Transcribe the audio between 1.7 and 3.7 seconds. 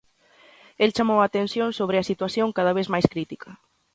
sobre a "situación, cada vez máis critica".